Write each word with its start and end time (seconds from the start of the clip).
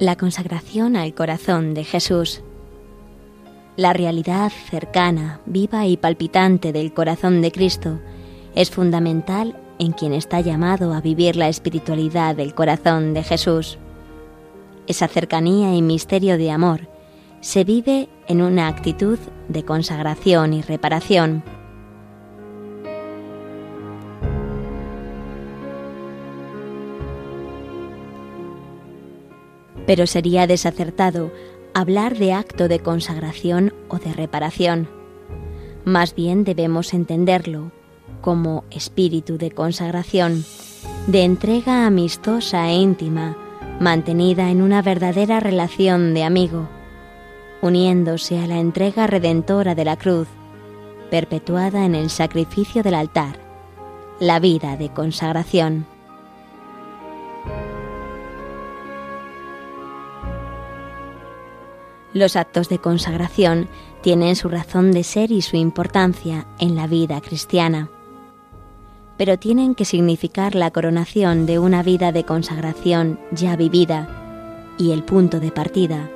La 0.00 0.16
consagración 0.16 0.96
al 0.96 1.12
corazón 1.12 1.74
de 1.74 1.84
Jesús. 1.84 2.40
La 3.76 3.92
realidad 3.92 4.50
cercana, 4.70 5.42
viva 5.44 5.86
y 5.86 5.98
palpitante 5.98 6.72
del 6.72 6.94
corazón 6.94 7.42
de 7.42 7.52
Cristo 7.52 8.00
es 8.54 8.70
fundamental 8.70 9.60
en 9.78 9.92
quien 9.92 10.14
está 10.14 10.40
llamado 10.40 10.94
a 10.94 11.02
vivir 11.02 11.36
la 11.36 11.50
espiritualidad 11.50 12.34
del 12.34 12.54
corazón 12.54 13.12
de 13.12 13.22
Jesús. 13.22 13.76
Esa 14.86 15.06
cercanía 15.06 15.74
y 15.74 15.82
misterio 15.82 16.38
de 16.38 16.50
amor 16.50 16.88
se 17.42 17.64
vive 17.64 18.08
en 18.26 18.40
una 18.40 18.68
actitud 18.68 19.18
de 19.48 19.66
consagración 19.66 20.54
y 20.54 20.62
reparación. 20.62 21.44
Pero 29.90 30.06
sería 30.06 30.46
desacertado 30.46 31.32
hablar 31.74 32.16
de 32.16 32.32
acto 32.32 32.68
de 32.68 32.78
consagración 32.78 33.74
o 33.88 33.98
de 33.98 34.12
reparación. 34.12 34.88
Más 35.84 36.14
bien 36.14 36.44
debemos 36.44 36.94
entenderlo 36.94 37.72
como 38.20 38.62
espíritu 38.70 39.36
de 39.36 39.50
consagración, 39.50 40.44
de 41.08 41.24
entrega 41.24 41.88
amistosa 41.88 42.70
e 42.70 42.74
íntima, 42.74 43.36
mantenida 43.80 44.52
en 44.52 44.62
una 44.62 44.80
verdadera 44.80 45.40
relación 45.40 46.14
de 46.14 46.22
amigo, 46.22 46.68
uniéndose 47.60 48.38
a 48.38 48.46
la 48.46 48.60
entrega 48.60 49.08
redentora 49.08 49.74
de 49.74 49.86
la 49.86 49.96
cruz, 49.96 50.28
perpetuada 51.10 51.84
en 51.84 51.96
el 51.96 52.10
sacrificio 52.10 52.84
del 52.84 52.94
altar, 52.94 53.40
la 54.20 54.38
vida 54.38 54.76
de 54.76 54.90
consagración. 54.90 55.84
Los 62.12 62.36
actos 62.36 62.68
de 62.68 62.78
consagración 62.78 63.68
tienen 64.02 64.36
su 64.36 64.48
razón 64.48 64.92
de 64.92 65.04
ser 65.04 65.30
y 65.30 65.42
su 65.42 65.56
importancia 65.56 66.46
en 66.58 66.74
la 66.74 66.86
vida 66.86 67.20
cristiana, 67.20 67.88
pero 69.16 69.38
tienen 69.38 69.74
que 69.74 69.84
significar 69.84 70.54
la 70.54 70.70
coronación 70.70 71.46
de 71.46 71.58
una 71.58 71.82
vida 71.82 72.10
de 72.10 72.24
consagración 72.24 73.20
ya 73.32 73.54
vivida 73.56 74.74
y 74.78 74.92
el 74.92 75.04
punto 75.04 75.40
de 75.40 75.52
partida 75.52 76.10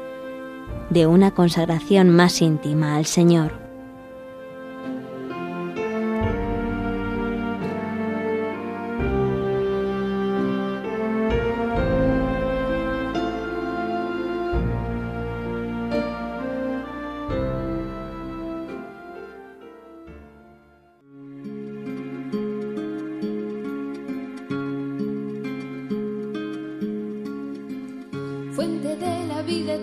de 0.90 1.06
una 1.06 1.32
consagración 1.32 2.10
más 2.10 2.40
íntima 2.42 2.96
al 2.96 3.06
Señor. 3.06 3.63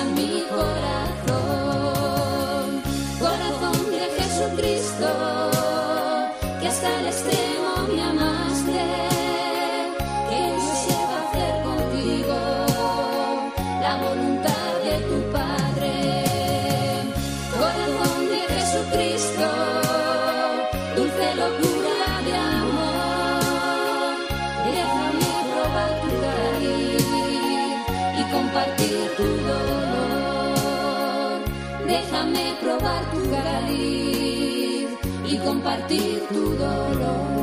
a 0.00 0.04
mi 0.04 0.42
corazón, 0.56 1.82
corazón 3.18 3.78
de 3.90 4.02
Jesucristo, 4.18 5.08
que 6.60 6.66
hasta 6.68 6.88
el 7.00 7.06
extremo 7.06 7.70
me 7.94 8.02
amaste, 8.02 8.84
que 10.30 10.40
yo 10.64 10.74
sepa 10.86 11.16
hacer 11.24 11.54
contigo. 11.68 12.38
La 13.80 13.92
voluntad 13.96 14.27
probar 32.78 33.10
tu 33.10 33.30
cariz 33.30 34.88
y 35.26 35.38
compartir 35.38 36.22
tu 36.28 36.54
dolor. 36.56 37.37